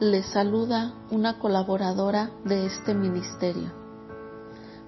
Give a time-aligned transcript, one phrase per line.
[0.00, 3.72] les saluda una colaboradora de este ministerio.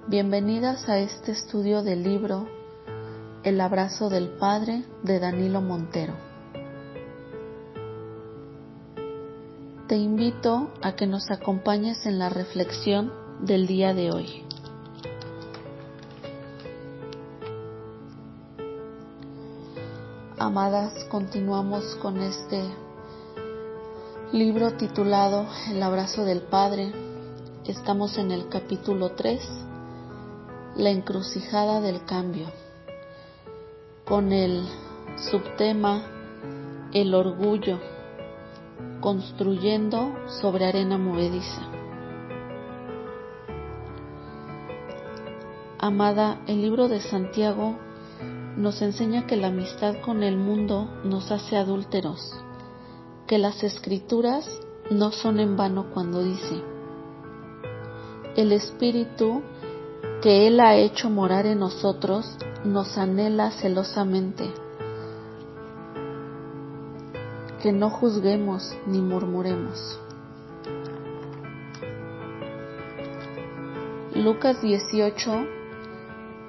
[0.07, 2.47] Bienvenidas a este estudio del libro
[3.43, 6.15] El abrazo del Padre de Danilo Montero.
[9.89, 14.45] Te invito a que nos acompañes en la reflexión del día de hoy.
[20.39, 22.63] Amadas, continuamos con este
[24.33, 26.93] libro titulado El abrazo del Padre.
[27.67, 29.41] Estamos en el capítulo 3,
[30.77, 32.47] La encrucijada del cambio,
[34.05, 34.63] con el
[35.17, 36.05] subtema
[36.93, 37.81] El orgullo,
[39.01, 41.63] construyendo sobre arena movediza.
[45.81, 47.77] Amada, el libro de Santiago
[48.57, 52.33] nos enseña que la amistad con el mundo nos hace adúlteros
[53.31, 54.45] que las escrituras
[54.91, 56.65] no son en vano cuando dice,
[58.35, 59.41] el Espíritu
[60.21, 64.51] que Él ha hecho morar en nosotros nos anhela celosamente,
[67.63, 70.01] que no juzguemos ni murmuremos.
[74.13, 75.47] Lucas 18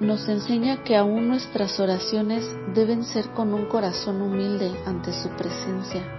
[0.00, 6.18] nos enseña que aún nuestras oraciones deben ser con un corazón humilde ante su presencia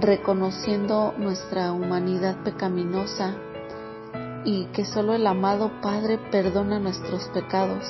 [0.00, 3.34] reconociendo nuestra humanidad pecaminosa
[4.44, 7.84] y que solo el amado Padre perdona nuestros pecados,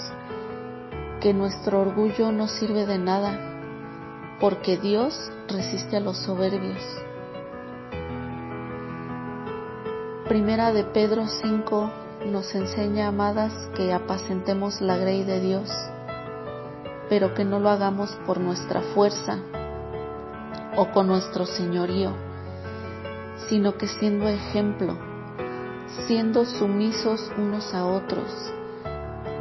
[1.21, 3.39] que nuestro orgullo no sirve de nada,
[4.41, 6.83] porque Dios resiste a los soberbios.
[10.27, 11.91] Primera de Pedro 5
[12.27, 15.71] nos enseña, amadas, que apacentemos la grey de Dios,
[17.09, 19.39] pero que no lo hagamos por nuestra fuerza,
[20.77, 22.13] o con nuestro señorío,
[23.49, 24.97] sino que siendo ejemplo,
[26.07, 28.53] siendo sumisos unos a otros,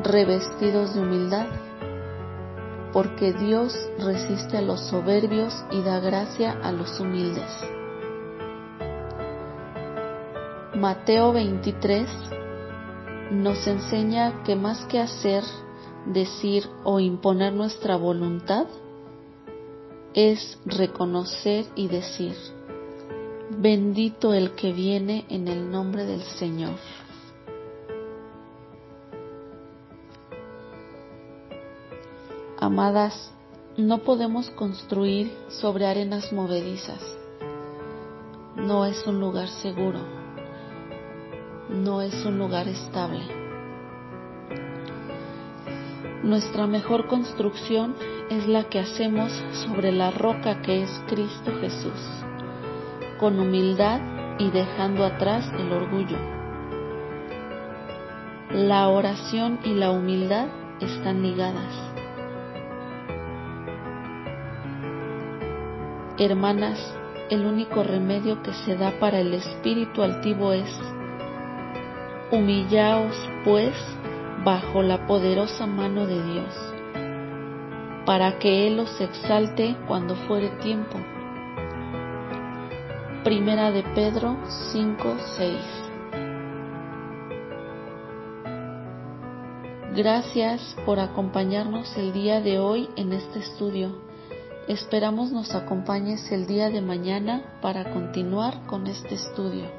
[0.04, 1.48] revestidos de humildad,
[2.92, 7.52] porque Dios resiste a los soberbios y da gracia a los humildes.
[10.76, 12.08] Mateo 23
[13.32, 15.44] nos enseña que más que hacer,
[16.06, 18.66] decir o imponer nuestra voluntad,
[20.14, 22.36] es reconocer y decir,
[23.50, 26.76] bendito el que viene en el nombre del Señor.
[32.60, 33.32] Amadas,
[33.78, 37.02] no podemos construir sobre arenas movedizas.
[38.56, 40.00] No es un lugar seguro.
[41.70, 43.49] No es un lugar estable.
[46.24, 47.96] Nuestra mejor construcción
[48.30, 49.32] es la que hacemos
[49.66, 51.94] sobre la roca que es Cristo Jesús,
[53.18, 54.02] con humildad
[54.38, 56.18] y dejando atrás el orgullo.
[58.52, 60.48] La oración y la humildad
[60.82, 61.74] están ligadas.
[66.18, 66.98] Hermanas,
[67.30, 70.70] el único remedio que se da para el espíritu altivo es,
[72.30, 73.16] humillaos
[73.46, 73.74] pues
[74.44, 76.70] bajo la poderosa mano de Dios
[78.10, 80.98] para que Él los exalte cuando fuere tiempo.
[83.24, 84.36] Primera de Pedro
[84.72, 85.56] 5, 6.
[89.96, 94.02] Gracias por acompañarnos el día de hoy en este estudio.
[94.68, 99.79] Esperamos nos acompañes el día de mañana para continuar con este estudio.